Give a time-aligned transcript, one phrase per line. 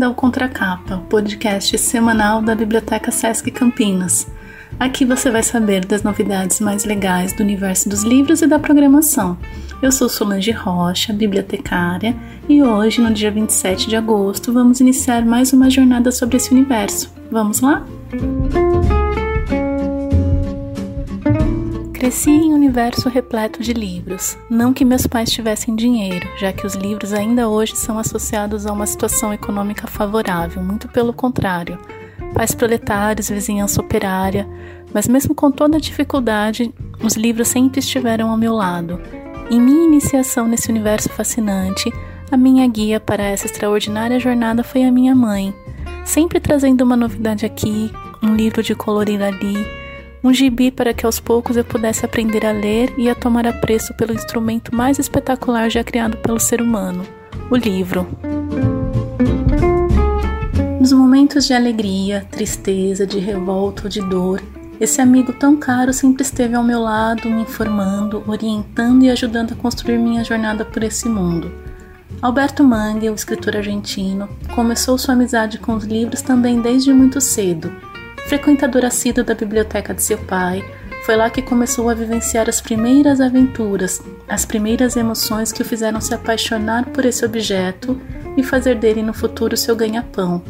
[0.00, 4.26] Bem-vinda ao Contracapa, podcast semanal da Biblioteca Sesc Campinas.
[4.78, 9.36] Aqui você vai saber das novidades mais legais do universo dos livros e da programação.
[9.82, 12.16] Eu sou Solange Rocha, bibliotecária,
[12.48, 17.12] e hoje, no dia 27 de agosto, vamos iniciar mais uma jornada sobre esse universo.
[17.30, 17.84] Vamos lá?
[22.00, 24.34] Cresci em um universo repleto de livros.
[24.48, 28.72] Não que meus pais tivessem dinheiro, já que os livros ainda hoje são associados a
[28.72, 31.78] uma situação econômica favorável, muito pelo contrário.
[32.32, 34.48] Pais proletários, vizinhança operária,
[34.94, 36.72] mas mesmo com toda a dificuldade,
[37.04, 38.98] os livros sempre estiveram ao meu lado.
[39.50, 41.92] Em minha iniciação nesse universo fascinante,
[42.30, 45.54] a minha guia para essa extraordinária jornada foi a minha mãe,
[46.06, 49.79] sempre trazendo uma novidade aqui, um livro de colorir ali
[50.22, 53.94] um gibi para que aos poucos eu pudesse aprender a ler e a tomar apreço
[53.94, 57.02] pelo instrumento mais espetacular já criado pelo ser humano,
[57.50, 58.06] o livro.
[60.78, 64.42] Nos momentos de alegria, tristeza, de revolta ou de dor,
[64.78, 69.56] esse amigo tão caro sempre esteve ao meu lado, me informando, orientando e ajudando a
[69.56, 71.52] construir minha jornada por esse mundo.
[72.22, 77.89] Alberto Mangue, o escritor argentino, começou sua amizade com os livros também desde muito cedo
[78.30, 80.64] Frequentador assíduo da biblioteca de seu pai,
[81.04, 86.00] foi lá que começou a vivenciar as primeiras aventuras, as primeiras emoções que o fizeram
[86.00, 88.00] se apaixonar por esse objeto
[88.36, 90.40] e fazer dele no futuro seu ganha-pão.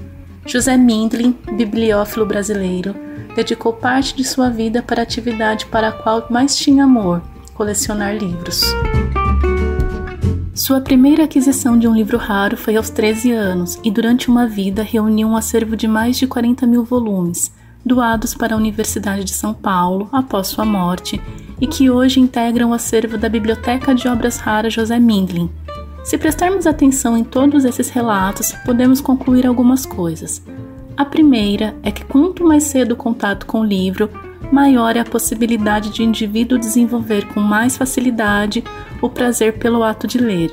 [0.45, 2.95] José Mindlin, bibliófilo brasileiro,
[3.35, 7.23] dedicou parte de sua vida para a atividade para a qual mais tinha amor,
[7.55, 8.61] colecionar livros.
[10.53, 14.83] Sua primeira aquisição de um livro raro foi aos 13 anos e, durante uma vida,
[14.83, 19.55] reuniu um acervo de mais de 40 mil volumes, doados para a Universidade de São
[19.55, 21.21] Paulo após sua morte
[21.61, 25.51] e que hoje integram o acervo da Biblioteca de Obras Raras José Mindlin.
[26.05, 30.43] Se prestarmos atenção em todos esses relatos, podemos concluir algumas coisas.
[30.97, 34.11] A primeira é que quanto mais cedo o contato com o livro,
[34.51, 38.65] maior é a possibilidade de o indivíduo desenvolver com mais facilidade
[39.01, 40.51] o prazer pelo ato de ler.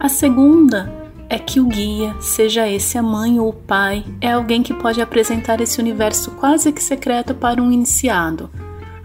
[0.00, 1.01] A segunda
[1.32, 5.00] é que o guia, seja esse a mãe ou o pai, é alguém que pode
[5.00, 8.50] apresentar esse universo quase que secreto para um iniciado.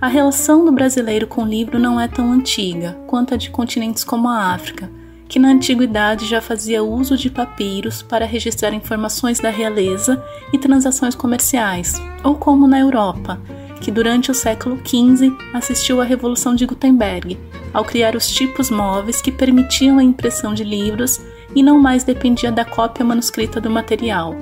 [0.02, 4.04] A relação do brasileiro com o livro não é tão antiga quanto a de continentes
[4.04, 4.92] como a África,
[5.30, 10.22] que na antiguidade já fazia uso de papiros para registrar informações da realeza
[10.52, 11.94] e transações comerciais,
[12.26, 13.40] ou como na Europa,
[13.80, 17.40] que durante o século XV assistiu à Revolução de Gutenberg,
[17.74, 21.22] ao criar os tipos móveis que permitiam a impressão de livros
[21.56, 24.36] e não mais dependia da cópia manuscrita do material.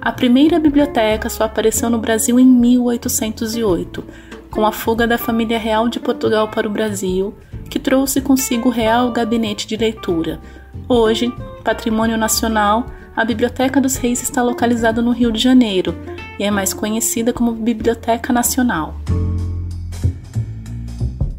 [0.00, 4.04] A primeira biblioteca só apareceu no Brasil em 1808,
[4.50, 7.34] com a fuga da família real de Portugal para o Brasil,
[7.68, 10.40] que trouxe consigo o Real Gabinete de Leitura.
[10.88, 11.32] Hoje,
[11.62, 15.94] patrimônio nacional, a Biblioteca dos Reis está localizada no Rio de Janeiro
[16.38, 18.94] e é mais conhecida como Biblioteca Nacional.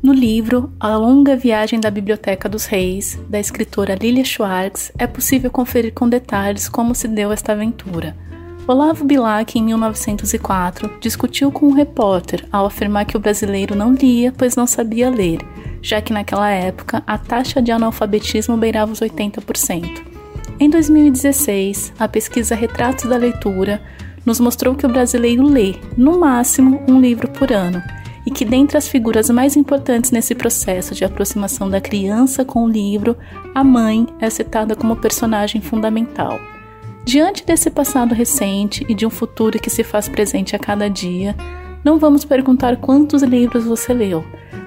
[0.02, 5.52] No livro A Longa Viagem da Biblioteca dos Reis, da escritora Lilia Schwartz, é possível
[5.52, 8.18] conferir com detalhes como se deu esta aventura.
[8.68, 14.34] Olavo Bilac, em 1904, discutiu com um repórter ao afirmar que o brasileiro não lia
[14.36, 15.38] pois não sabia ler,
[15.84, 20.02] já que naquela época a taxa de analfabetismo beirava os 80%.
[20.60, 23.80] Em 2016, a pesquisa Retratos da Leitura
[24.26, 27.84] nos mostrou que o brasileiro lê, no máximo, um livro por ano
[28.26, 32.70] e que, dentre as figuras mais importantes nesse processo de aproximação da criança com o
[32.70, 33.18] livro,
[33.54, 36.40] a mãe é citada como personagem fundamental.
[37.04, 41.36] Diante desse passado recente e de um futuro que se faz presente a cada dia,
[41.84, 44.24] não vamos perguntar quantos livros você leu,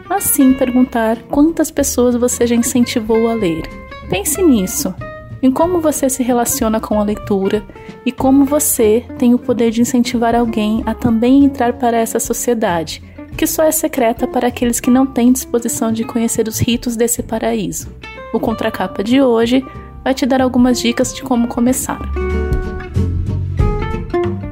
[0.08, 3.62] mas sim perguntar quantas pessoas você já incentivou a ler.
[4.10, 4.92] Pense nisso,
[5.40, 7.62] em como você se relaciona com a leitura
[8.04, 13.13] e como você tem o poder de incentivar alguém a também entrar para essa sociedade
[13.36, 17.22] que só é secreta para aqueles que não têm disposição de conhecer os ritos desse
[17.22, 17.88] paraíso.
[18.32, 19.64] O contracapa de hoje
[20.02, 22.00] vai te dar algumas dicas de como começar.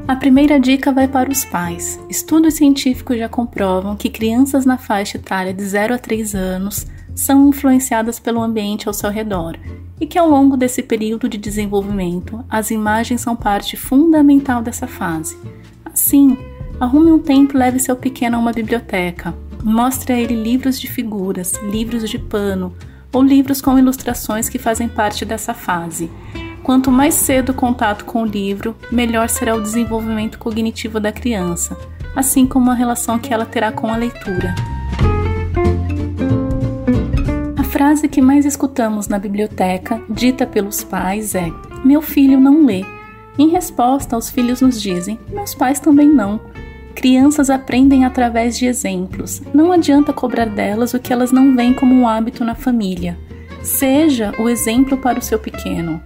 [0.07, 1.99] A primeira dica vai para os pais.
[2.09, 7.49] Estudos científicos já comprovam que crianças na faixa etária de 0 a 3 anos são
[7.49, 9.59] influenciadas pelo ambiente ao seu redor
[10.01, 15.37] e que ao longo desse período de desenvolvimento as imagens são parte fundamental dessa fase.
[15.85, 16.37] Assim,
[16.83, 19.33] Arrume um tempo e leve seu pequeno a uma biblioteca.
[19.63, 22.75] Mostre a ele livros de figuras, livros de pano
[23.13, 26.11] ou livros com ilustrações que fazem parte dessa fase.
[26.61, 31.79] Quanto mais cedo o contato com o livro, melhor será o desenvolvimento cognitivo da criança,
[32.17, 34.53] assim como a relação que ela terá com a leitura.
[37.57, 41.49] A frase que mais escutamos na biblioteca, dita pelos pais, é:
[41.85, 42.85] Meu filho não lê.
[43.39, 46.51] Em resposta, os filhos nos dizem: Meus pais também não.
[46.95, 49.43] Crianças aprendem através de exemplos.
[49.53, 53.19] Não adianta cobrar delas o que elas não veem como um hábito na família.
[53.63, 56.01] Seja o exemplo para o seu pequeno.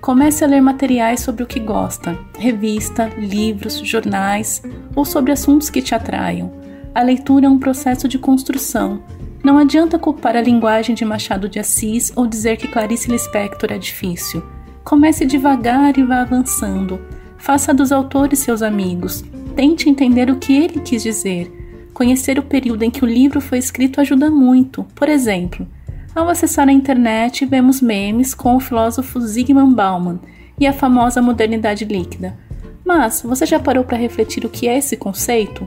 [0.00, 4.62] Comece a ler materiais sobre o que gosta, revista, livros, jornais
[4.96, 6.52] ou sobre assuntos que te atraiam.
[6.94, 9.02] A leitura é um processo de construção.
[9.44, 13.78] Não adianta culpar a linguagem de Machado de Assis ou dizer que Clarice Lispector é
[13.78, 14.42] difícil.
[14.84, 17.00] Comece devagar e vá avançando.
[17.38, 19.24] Faça dos autores seus amigos.
[19.54, 21.50] Tente entender o que ele quis dizer.
[21.92, 24.84] Conhecer o período em que o livro foi escrito ajuda muito.
[24.94, 25.66] Por exemplo,
[26.14, 30.20] ao acessar a internet, vemos memes com o filósofo Zygmunt Bauman
[30.58, 32.36] e a famosa modernidade líquida.
[32.84, 35.66] Mas você já parou para refletir o que é esse conceito?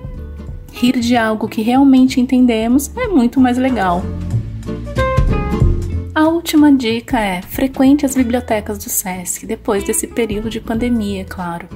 [0.71, 4.03] Rir de algo que realmente entendemos é muito mais legal.
[6.13, 11.25] A última dica é: frequente as bibliotecas do SESC depois desse período de pandemia, é
[11.25, 11.67] claro.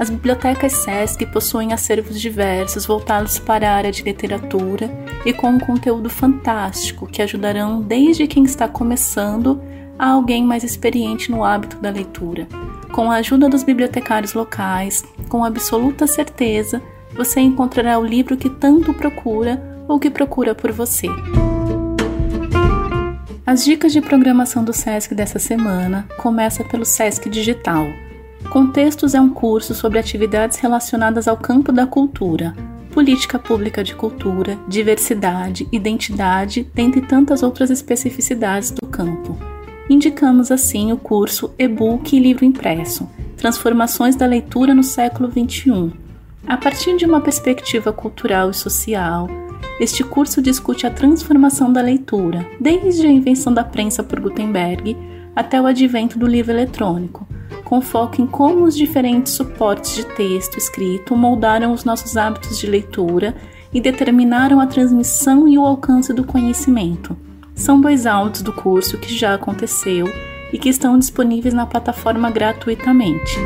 [0.00, 4.90] As bibliotecas SESC possuem acervos diversos voltados para a área de literatura
[5.26, 9.60] e com um conteúdo fantástico que ajudarão desde quem está começando
[9.98, 12.48] a alguém mais experiente no hábito da leitura.
[12.94, 16.80] Com a ajuda dos bibliotecários locais, com absoluta certeza,
[17.14, 21.08] você encontrará o livro que tanto procura ou que procura por você.
[23.44, 27.86] As dicas de programação do SESC dessa semana começa pelo SESC Digital
[28.48, 32.54] Contextos é um curso sobre atividades relacionadas ao campo da cultura,
[32.90, 39.38] política pública de cultura, diversidade, identidade, dentre tantas outras especificidades do campo.
[39.88, 45.92] Indicamos assim o curso E-book e livro impresso, Transformações da leitura no século XXI.
[46.46, 49.28] A partir de uma perspectiva cultural e social,
[49.78, 54.96] este curso discute a transformação da leitura, desde a invenção da prensa por Gutenberg
[55.34, 57.26] até o advento do livro eletrônico
[57.70, 62.66] com foco em como os diferentes suportes de texto escrito moldaram os nossos hábitos de
[62.66, 63.36] leitura
[63.72, 67.16] e determinaram a transmissão e o alcance do conhecimento.
[67.54, 70.08] São dois áudios do curso que já aconteceu
[70.52, 73.36] e que estão disponíveis na plataforma gratuitamente.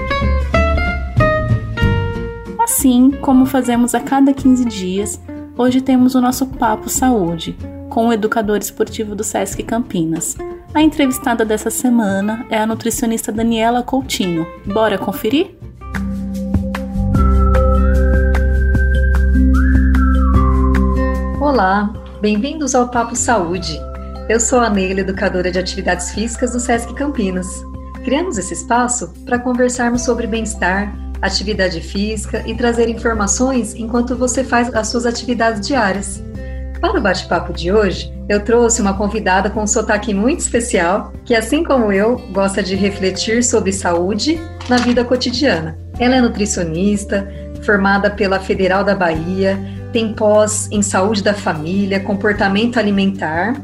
[2.58, 5.20] Assim como fazemos a cada 15 dias,
[5.54, 7.54] hoje temos o nosso Papo Saúde,
[7.90, 10.34] com o educador esportivo do SESC Campinas.
[10.74, 14.44] A entrevistada dessa semana é a nutricionista Daniela Coutinho.
[14.66, 15.54] Bora conferir?
[21.40, 23.78] Olá, bem-vindos ao Papo Saúde.
[24.28, 27.46] Eu sou a Neila, educadora de atividades físicas do SESC Campinas.
[28.04, 30.92] Criamos esse espaço para conversarmos sobre bem-estar,
[31.22, 36.20] atividade física e trazer informações enquanto você faz as suas atividades diárias.
[36.80, 41.34] Para o bate-papo de hoje, eu trouxe uma convidada com um sotaque muito especial, que,
[41.34, 45.76] assim como eu, gosta de refletir sobre saúde na vida cotidiana.
[45.98, 47.28] Ela é nutricionista,
[47.62, 49.58] formada pela Federal da Bahia,
[49.92, 53.54] tem pós em saúde da família, comportamento alimentar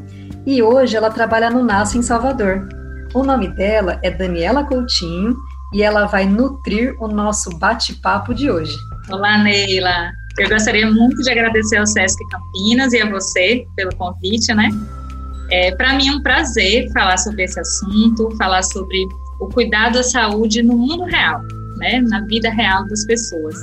[0.47, 2.69] e hoje ela trabalha no NASO em Salvador.
[3.13, 5.35] O nome dela é Daniela Coutinho
[5.75, 8.77] e ela vai nutrir o nosso bate-papo de hoje.
[9.11, 10.13] Olá, Neila.
[10.39, 14.71] Eu gostaria muito de agradecer ao Sesc Campinas e a você pelo convite, né?
[15.51, 19.05] É, Para mim é um prazer falar sobre esse assunto, falar sobre
[19.41, 21.43] o cuidado à saúde no mundo real,
[21.77, 22.01] né?
[22.01, 23.57] Na vida real das pessoas.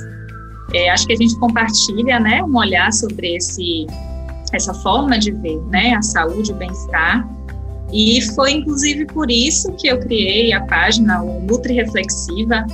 [0.74, 2.42] É, acho que a gente compartilha, né?
[2.42, 3.86] Um olhar sobre esse
[4.52, 5.94] essa forma de ver, né?
[5.94, 7.28] A saúde, o bem-estar.
[7.92, 12.66] E foi inclusive por isso que eu criei a página o Nutri Reflexiva,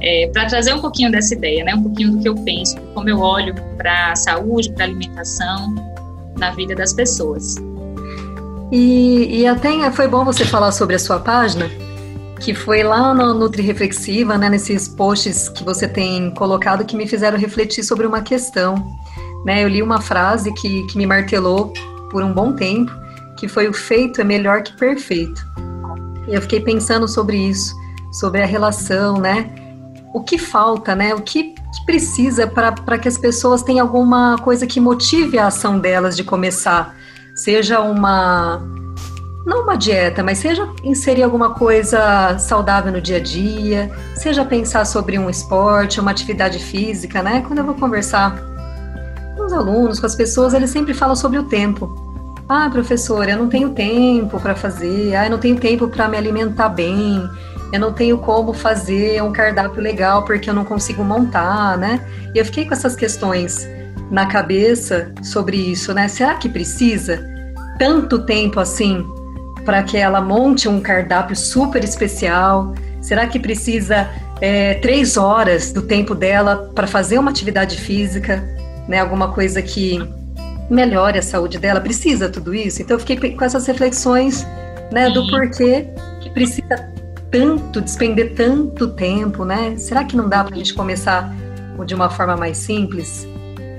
[0.00, 1.74] é, para trazer um pouquinho dessa ideia, né?
[1.74, 5.74] um pouquinho do que eu penso, como eu olho para a saúde, para a alimentação
[6.36, 7.54] na vida das pessoas.
[8.70, 11.70] E, e até foi bom você falar sobre a sua página,
[12.40, 17.06] que foi lá no Nutri Reflexiva, né, nesses posts que você tem colocado que me
[17.06, 18.74] fizeram refletir sobre uma questão.
[19.44, 19.64] Né?
[19.64, 21.72] Eu li uma frase que, que me martelou
[22.10, 22.92] por um bom tempo,
[23.36, 25.46] que foi o feito é melhor que perfeito.
[26.28, 27.74] E eu fiquei pensando sobre isso,
[28.12, 29.65] sobre a relação, né?
[30.12, 31.14] O que falta, né?
[31.14, 35.78] O que, que precisa para que as pessoas tenham alguma coisa que motive a ação
[35.78, 36.94] delas de começar?
[37.34, 38.62] Seja uma.
[39.44, 44.84] Não uma dieta, mas seja inserir alguma coisa saudável no dia a dia, seja pensar
[44.84, 47.44] sobre um esporte, uma atividade física, né?
[47.46, 48.34] Quando eu vou conversar
[49.36, 51.94] com os alunos, com as pessoas, eles sempre falam sobre o tempo.
[52.48, 56.16] Ah, professora, eu não tenho tempo para fazer, ah, eu não tenho tempo para me
[56.16, 57.28] alimentar bem,
[57.72, 62.00] eu não tenho como fazer um cardápio legal porque eu não consigo montar, né?
[62.34, 63.68] E eu fiquei com essas questões
[64.10, 66.08] na cabeça sobre isso, né?
[66.08, 67.26] Será que precisa
[67.78, 69.04] tanto tempo assim
[69.64, 72.72] para que ela monte um cardápio super especial?
[73.00, 74.08] Será que precisa
[74.40, 78.42] é, três horas do tempo dela para fazer uma atividade física,
[78.88, 79.00] né?
[79.00, 79.98] Alguma coisa que
[80.70, 81.80] melhore a saúde dela.
[81.80, 82.82] Precisa tudo isso?
[82.82, 84.46] Então eu fiquei com essas reflexões,
[84.92, 85.10] né?
[85.10, 85.88] Do porquê
[86.20, 86.95] que precisa
[87.30, 89.76] tanto, despender tanto tempo, né?
[89.76, 91.34] Será que não dá para a gente começar
[91.84, 93.26] de uma forma mais simples?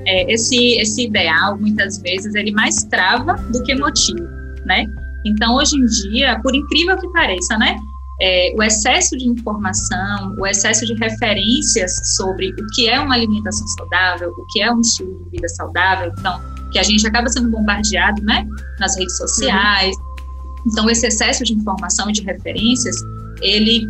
[0.05, 4.23] É, esse, esse ideal, muitas vezes, ele mais trava do que motiva,
[4.65, 4.85] né?
[5.25, 7.75] Então, hoje em dia, por incrível que pareça, né?
[8.19, 13.67] É, o excesso de informação, o excesso de referências sobre o que é uma alimentação
[13.67, 17.49] saudável, o que é um estilo de vida saudável, então, que a gente acaba sendo
[17.49, 18.47] bombardeado, né?
[18.79, 19.95] Nas redes sociais.
[19.95, 20.71] Uhum.
[20.71, 22.95] Então, esse excesso de informação e de referências,
[23.41, 23.87] ele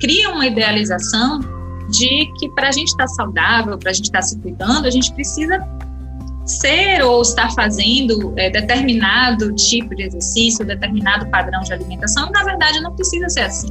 [0.00, 1.40] cria uma idealização
[1.90, 4.86] de que para a gente estar tá saudável, para a gente estar tá se cuidando,
[4.86, 5.58] a gente precisa
[6.46, 12.44] ser ou estar fazendo é, determinado tipo de exercício, determinado padrão de alimentação, e na
[12.44, 13.68] verdade não precisa ser assim.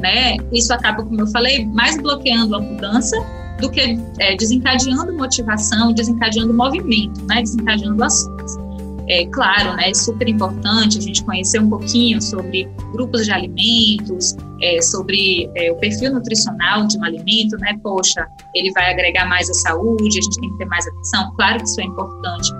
[0.00, 0.36] Né?
[0.52, 3.16] Isso acaba, como eu falei, mais bloqueando a mudança
[3.60, 7.42] do que é, desencadeando motivação, desencadeando movimento, né?
[7.42, 8.67] desencadeando ações.
[9.08, 14.36] É claro, né, é super importante a gente conhecer um pouquinho sobre grupos de alimentos,
[14.60, 17.78] é, sobre é, o perfil nutricional de um alimento, né?
[17.82, 21.32] Poxa, ele vai agregar mais à saúde, a gente tem que ter mais atenção.
[21.36, 22.52] Claro que isso é importante,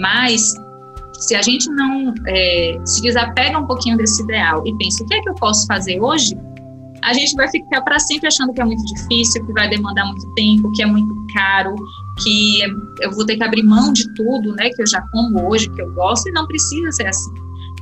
[0.00, 0.54] mas
[1.14, 5.14] se a gente não é, se desapega um pouquinho desse ideal e pensa o que
[5.14, 6.36] é que eu posso fazer hoje,
[7.02, 10.28] a gente vai ficar para sempre achando que é muito difícil, que vai demandar muito
[10.34, 11.74] tempo, que é muito caro,
[12.22, 12.60] que
[13.00, 15.82] eu vou ter que abrir mão de tudo, né, que eu já como hoje, que
[15.82, 17.32] eu gosto, e não precisa ser assim.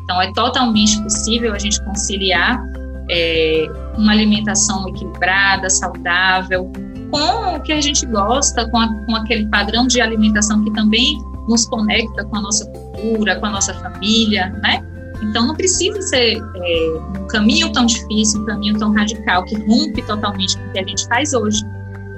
[0.03, 2.63] Então, é totalmente possível a gente conciliar
[3.11, 6.71] é, uma alimentação equilibrada, saudável,
[7.11, 11.19] com o que a gente gosta, com, a, com aquele padrão de alimentação que também
[11.49, 14.85] nos conecta com a nossa cultura, com a nossa família, né?
[15.23, 20.03] Então não precisa ser é, um caminho tão difícil, um caminho tão radical que rompe
[20.03, 21.63] totalmente com o que a gente faz hoje.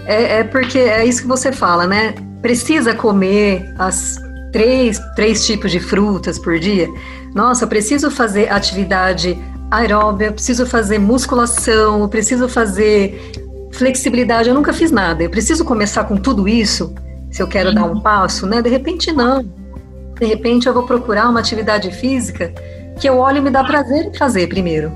[0.06, 2.14] É, é porque é isso que você fala, né?
[2.40, 4.16] Precisa comer as
[4.52, 6.88] três, três tipos de frutas por dia.
[7.34, 9.38] Nossa, eu preciso fazer atividade
[9.70, 13.32] aeróbia, eu preciso fazer musculação, eu preciso fazer
[13.72, 14.48] flexibilidade.
[14.48, 15.22] Eu nunca fiz nada.
[15.22, 16.94] Eu preciso começar com tudo isso
[17.30, 18.62] se eu quero dar um passo, né?
[18.62, 19.44] De repente não.
[20.18, 22.52] De repente eu vou procurar uma atividade física
[22.98, 24.90] que eu olho e me dá prazer em fazer primeiro,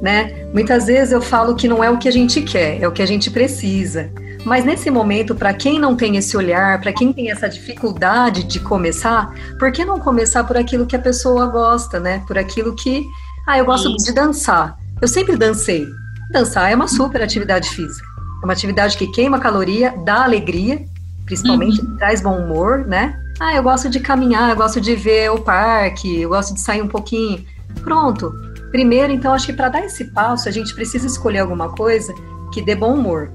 [0.00, 0.48] né?
[0.54, 3.02] Muitas vezes eu falo que não é o que a gente quer, é o que
[3.02, 4.10] a gente precisa.
[4.46, 8.60] Mas nesse momento, para quem não tem esse olhar, para quem tem essa dificuldade de
[8.60, 12.22] começar, por que não começar por aquilo que a pessoa gosta, né?
[12.28, 13.04] Por aquilo que,
[13.44, 14.06] ah, eu gosto Isso.
[14.06, 14.78] de dançar.
[15.02, 15.84] Eu sempre dancei.
[16.30, 18.06] Dançar é uma super atividade física.
[18.40, 20.84] É uma atividade que queima caloria, dá alegria,
[21.24, 21.96] principalmente uhum.
[21.96, 23.20] traz bom humor, né?
[23.40, 26.82] Ah, eu gosto de caminhar, eu gosto de ver o parque, eu gosto de sair
[26.82, 27.44] um pouquinho.
[27.82, 28.32] Pronto.
[28.70, 32.14] Primeiro, então, acho que para dar esse passo, a gente precisa escolher alguma coisa
[32.52, 33.32] que dê bom humor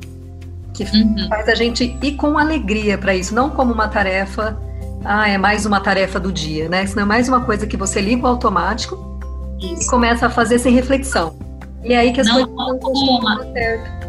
[0.74, 1.28] que uhum.
[1.28, 4.58] faz a gente ir com alegria para isso, não como uma tarefa,
[5.04, 6.86] ah, é mais uma tarefa do dia, né?
[6.86, 9.20] Senão é mais uma coisa que você liga o automático
[9.60, 9.84] isso.
[9.84, 11.36] e começa a fazer sem reflexão.
[11.84, 14.02] E é aí que as não coisas não certo.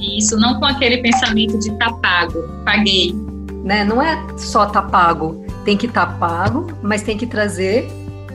[0.00, 3.14] Isso, não com aquele pensamento de tá pago, paguei.
[3.64, 3.84] Né?
[3.84, 7.88] Não é só tá pago, tem que estar tá pago, mas tem que trazer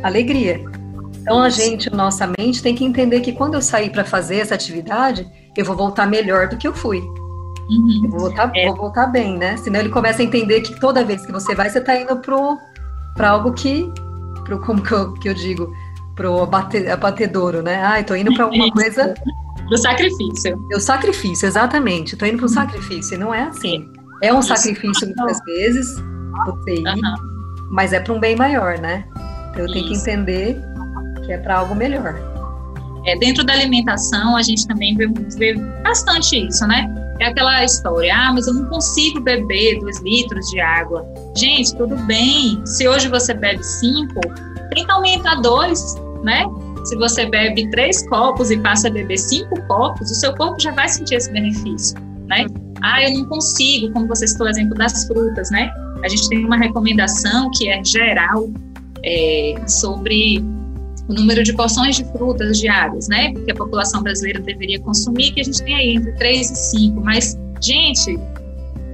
[0.04, 0.62] alegria.
[1.22, 4.54] Então a gente, nossa mente, tem que entender que quando eu sair para fazer essa
[4.54, 5.26] atividade,
[5.56, 7.02] eu vou voltar melhor do que eu fui.
[7.70, 8.10] Uhum.
[8.10, 8.68] Vou, voltar, é.
[8.68, 9.58] vou voltar bem, né?
[9.58, 12.20] Senão ele começa a entender que toda vez que você vai, você está indo
[13.16, 13.92] para algo que,
[14.44, 15.74] pro, como que eu, que eu digo,
[16.16, 17.84] pro abate, abatedouro, né?
[17.84, 19.14] Ah, estou indo para alguma coisa...
[19.70, 20.60] Do sacrifício.
[20.76, 22.14] O sacrifício, exatamente.
[22.14, 23.90] Estou indo para o sacrifício, não é assim.
[24.22, 24.56] É um Isso.
[24.56, 25.96] sacrifício muitas vezes,
[26.46, 27.68] você ir, uhum.
[27.72, 29.06] mas é para um bem maior, né?
[29.52, 30.58] Então eu tenho que entender
[31.26, 32.16] que é para algo melhor.
[33.06, 36.88] É, dentro da alimentação, a gente também vê, vê bastante isso, né?
[37.20, 41.06] É aquela história, ah, mas eu não consigo beber dois litros de água.
[41.38, 42.62] Gente, tudo bem.
[42.66, 44.20] Se hoje você bebe cinco,
[44.74, 46.46] tenta aumentar dois, né?
[46.86, 50.72] Se você bebe três copos e passa a beber cinco copos, o seu corpo já
[50.72, 52.46] vai sentir esse benefício, né?
[52.82, 55.72] Ah, eu não consigo, como você citou o exemplo das frutas, né?
[56.04, 58.50] A gente tem uma recomendação que é geral
[59.06, 60.44] é, sobre
[61.08, 63.34] o número de porções de frutas diárias, né?
[63.34, 67.02] Que a população brasileira deveria consumir, que a gente tem aí entre 3 e 5.
[67.02, 68.18] Mas, gente,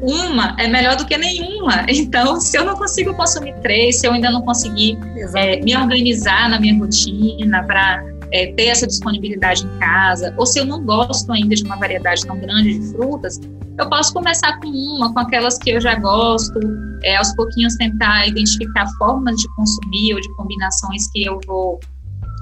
[0.01, 1.86] uma é melhor do que nenhuma.
[1.89, 4.98] Então, se eu não consigo consumir três, se eu ainda não conseguir
[5.36, 10.60] é, me organizar na minha rotina para é, ter essa disponibilidade em casa, ou se
[10.60, 13.39] eu não gosto ainda de uma variedade tão grande de frutas,
[13.78, 16.60] eu posso começar com uma, com aquelas que eu já gosto,
[17.04, 21.80] é, aos pouquinhos tentar identificar formas de consumir ou de combinações que eu vou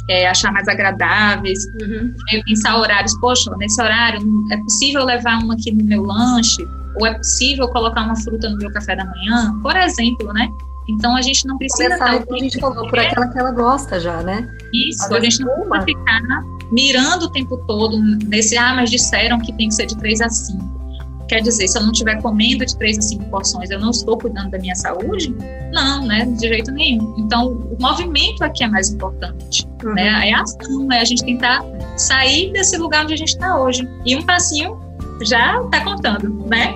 [0.10, 2.14] é, achar mais agradáveis, uhum.
[2.46, 4.22] pensar horários, poxa, nesse horário
[4.52, 8.58] é possível levar uma aqui no meu lanche, ou é possível colocar uma fruta no
[8.58, 10.50] meu café da manhã, por exemplo, né?
[10.90, 11.98] Então a gente não precisa.
[11.98, 14.48] Começar, a gente falou, por aquela que ela gosta já, né?
[14.74, 16.22] Isso, a gente não precisa ficar
[16.72, 20.30] mirando o tempo todo nesse, ah, mas disseram que tem que ser de 3 a
[20.30, 20.77] 5.
[21.28, 24.18] Quer dizer, se eu não estiver comendo de 3 a 5 porções, eu não estou
[24.18, 25.36] cuidando da minha saúde?
[25.74, 26.26] Não, né?
[26.26, 27.16] De jeito nenhum.
[27.18, 29.68] Então, o movimento aqui é mais importante.
[29.84, 29.94] Uhum.
[29.94, 30.30] Né?
[30.30, 31.66] É a ação, é a gente tentar
[31.98, 33.88] sair desse lugar onde a gente está hoje.
[34.06, 34.80] E um passinho
[35.22, 36.74] já está contando, né?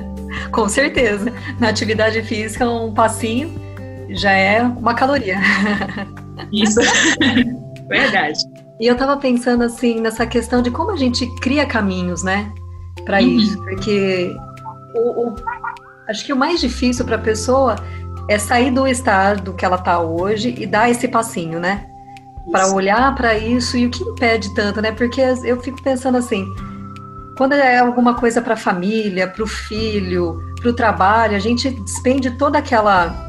[0.52, 1.32] Com certeza.
[1.58, 3.54] Na atividade física, um passinho
[4.10, 5.38] já é uma caloria.
[6.52, 6.80] Isso.
[7.88, 8.38] Verdade.
[8.80, 12.52] E eu estava pensando assim nessa questão de como a gente cria caminhos, né,
[13.04, 13.28] para uhum.
[13.28, 14.36] isso, porque
[14.94, 15.34] o, o,
[16.08, 17.76] acho que o mais difícil para a pessoa
[18.28, 21.86] é sair do estado que ela está hoje e dar esse passinho, né,
[22.50, 24.92] para olhar para isso e o que impede tanto, né?
[24.92, 26.46] Porque eu fico pensando assim,
[27.36, 31.70] quando é alguma coisa para a família, para o filho, para o trabalho, a gente
[31.70, 33.22] despende toda aquela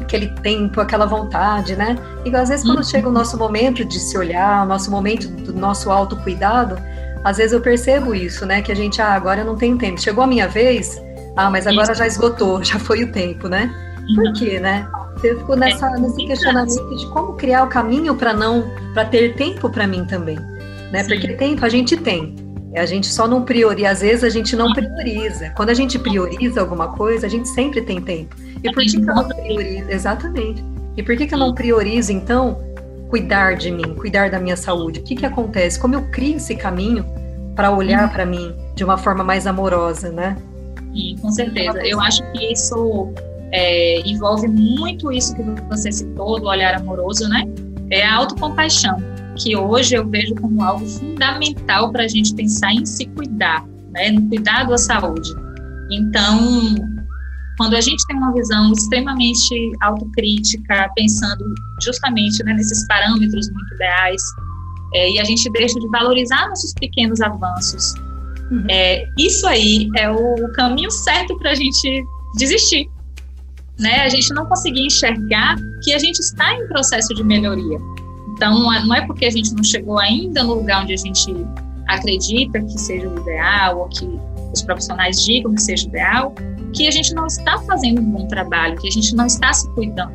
[0.00, 1.96] aquele tempo, aquela vontade, né?
[2.24, 2.84] E às vezes quando uhum.
[2.84, 6.76] chega o nosso momento de se olhar, o nosso momento do nosso autocuidado,
[7.24, 8.60] às vezes eu percebo isso, né?
[8.60, 10.00] Que a gente, ah, agora eu não tenho tempo.
[10.00, 11.02] Chegou a minha vez,
[11.34, 11.98] ah, mas agora isso.
[11.98, 13.74] já esgotou, já foi o tempo, né?
[14.14, 14.32] Por uhum.
[14.34, 14.86] quê, né?
[15.22, 19.34] Eu fico nessa, é, nesse questionamento de como criar o caminho para não, para ter
[19.34, 20.36] tempo para mim também,
[20.92, 21.02] né?
[21.02, 21.08] Sim.
[21.08, 22.36] Porque tempo a gente tem,
[22.76, 25.50] a gente só não prioriza, às vezes a gente não prioriza.
[25.56, 28.36] Quando a gente prioriza alguma coisa, a gente sempre tem tempo.
[28.62, 29.90] E por que, que eu não priorizo?
[29.90, 30.64] Exatamente.
[30.96, 32.58] E por que, que eu não priorizo, então,
[33.14, 34.98] cuidar de mim, cuidar da minha saúde?
[34.98, 35.78] O que, que acontece?
[35.78, 37.06] Como eu crio esse caminho
[37.54, 40.36] para olhar para mim de uma forma mais amorosa, né?
[40.92, 41.78] Sim, com certeza.
[41.86, 43.12] Eu acho que isso
[43.52, 47.44] é, envolve muito isso que você citou, do olhar amoroso, né?
[47.88, 48.96] É a autocompaixão,
[49.36, 54.10] que hoje eu vejo como algo fundamental para a gente pensar em se cuidar, né?
[54.10, 55.30] No cuidado da saúde.
[55.88, 56.74] Então,
[57.56, 61.44] quando a gente tem uma visão extremamente autocrítica, pensando
[61.82, 64.22] justamente né, nesses parâmetros muito ideais,
[64.94, 67.94] é, e a gente deixa de valorizar nossos pequenos avanços,
[68.50, 68.64] uhum.
[68.68, 72.04] é, isso aí é o caminho certo para a gente
[72.36, 72.88] desistir.
[73.78, 74.02] Né?
[74.02, 77.78] A gente não conseguir enxergar que a gente está em processo de melhoria.
[78.34, 81.34] Então, não é porque a gente não chegou ainda no lugar onde a gente
[81.88, 84.08] acredita que seja o ideal, ou que
[84.52, 86.34] os profissionais digam que seja o ideal,
[86.74, 89.68] que a gente não está fazendo um bom trabalho, que a gente não está se
[89.70, 90.12] cuidando.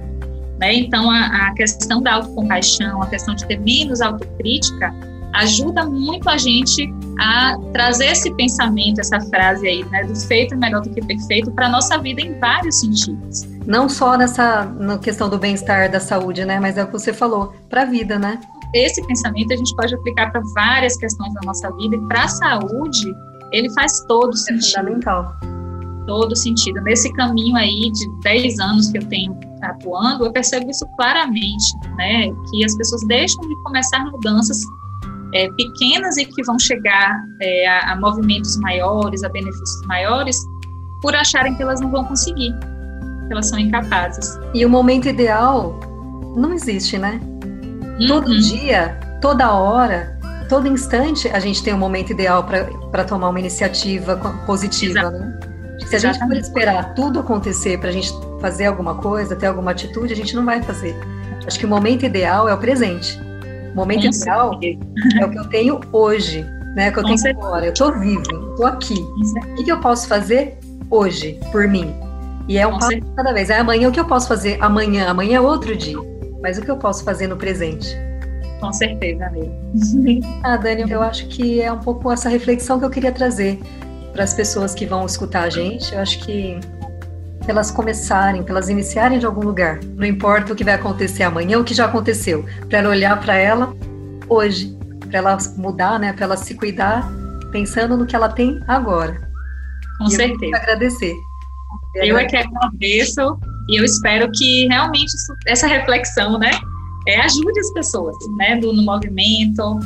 [0.60, 0.74] Né?
[0.76, 4.94] Então, a, a questão da autocompaixão, a questão de ter menos autocrítica,
[5.34, 10.58] ajuda muito a gente a trazer esse pensamento, essa frase aí, né, do feito é
[10.58, 13.48] melhor do que perfeito para a nossa vida em vários sentidos.
[13.66, 17.14] Não só nessa na questão do bem-estar, da saúde, né, mas é o que você
[17.14, 18.40] falou, para a vida, né?
[18.74, 22.28] Esse pensamento a gente pode aplicar para várias questões da nossa vida e para a
[22.28, 23.14] saúde
[23.52, 24.80] ele faz todo é sentido.
[24.80, 25.59] É fundamental
[26.10, 26.82] todo sentido.
[26.82, 32.32] Nesse caminho aí de 10 anos que eu tenho atuando, eu percebo isso claramente, né?
[32.50, 34.60] Que as pessoas deixam de começar mudanças
[35.36, 40.36] é, pequenas e que vão chegar é, a, a, movimentos maiores, a benefícios maiores,
[41.00, 42.52] por acharem que elas não vão conseguir,
[43.28, 44.40] que elas são incapazes.
[44.56, 45.80] E o momento ideal
[46.36, 47.22] não existe, né?
[48.00, 48.08] Uhum.
[48.08, 50.20] Todo dia, toda hora,
[50.50, 54.18] todo instante, a gente tem um momento ideal para tomar uma iniciativa
[54.48, 55.18] positiva, Exato.
[55.20, 55.49] né?
[55.88, 59.72] Se a gente for esperar tudo acontecer para a gente fazer alguma coisa, ter alguma
[59.72, 60.96] atitude, a gente não vai fazer.
[61.46, 63.20] Acho que o momento ideal é o presente.
[63.72, 66.92] O momento ideal é o que eu tenho hoje, né?
[66.92, 67.48] Que eu Com tenho certeza.
[67.48, 67.66] agora.
[67.66, 68.94] Eu estou vivo, estou aqui.
[68.94, 70.58] O que, que, eu posso fazer
[70.92, 71.94] hoje por mim?
[72.48, 73.14] E é um Com passo certeza.
[73.16, 73.50] cada vez.
[73.50, 75.08] É amanhã o que eu posso fazer amanhã.
[75.10, 75.98] Amanhã é outro dia.
[76.42, 77.98] Mas o que eu posso fazer no presente?
[78.60, 79.52] Com certeza, amiga.
[80.44, 83.60] ah, Dani, eu acho que é um pouco essa reflexão que eu queria trazer
[84.20, 86.60] para as pessoas que vão escutar a gente, eu acho que
[87.48, 91.64] elas começarem, elas iniciarem de algum lugar, não importa o que vai acontecer amanhã, o
[91.64, 93.74] que já aconteceu, para ela olhar para ela
[94.28, 94.78] hoje,
[95.08, 97.10] para ela mudar, né, para ela se cuidar,
[97.54, 99.26] pensando no que ela tem agora.
[100.00, 100.52] Com e certeza.
[100.52, 101.16] Eu agradecer.
[101.96, 106.52] Eu é que agradeço e eu espero que realmente isso, essa reflexão, né,
[107.08, 109.80] é, ajude as pessoas, né, do, no movimento,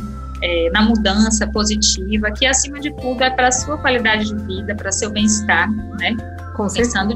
[0.43, 4.75] é, na mudança positiva, que acima de tudo é para a sua qualidade de vida,
[4.75, 6.15] para seu bem-estar, né?
[6.53, 7.07] Com certeza.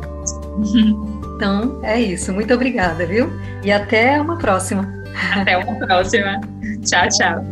[1.35, 2.33] Então, é isso.
[2.33, 3.29] Muito obrigada, viu?
[3.63, 4.91] E até uma próxima.
[5.35, 6.39] Até uma próxima.
[6.83, 7.43] tchau, tchau.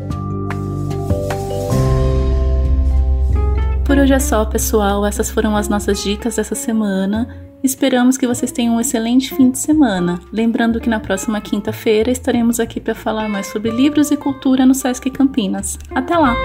[3.84, 5.06] Por hoje é só, pessoal.
[5.06, 7.45] Essas foram as nossas dicas dessa semana.
[7.66, 10.22] Esperamos que vocês tenham um excelente fim de semana.
[10.32, 14.76] Lembrando que na próxima quinta-feira estaremos aqui para falar mais sobre livros e cultura no
[14.76, 15.80] Sesc Campinas.
[15.90, 16.36] Até lá!